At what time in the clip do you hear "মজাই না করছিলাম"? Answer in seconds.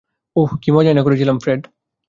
0.71-1.37